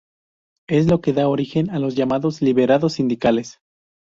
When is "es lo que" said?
0.67-1.13